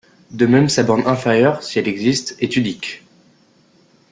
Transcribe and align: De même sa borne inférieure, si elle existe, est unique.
De 0.31 0.47
même 0.47 0.67
sa 0.67 0.81
borne 0.81 1.05
inférieure, 1.05 1.61
si 1.61 1.77
elle 1.77 1.87
existe, 1.87 2.35
est 2.41 2.55
unique. 2.55 3.03